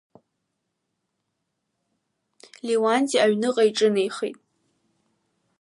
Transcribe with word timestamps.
Леуанти 2.65 3.17
аҩныҟа 3.23 3.63
иҿынеихеит. 3.69 4.37